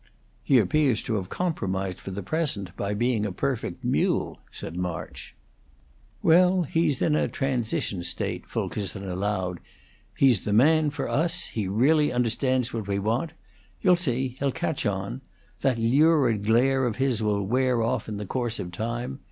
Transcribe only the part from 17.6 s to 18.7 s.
off in the course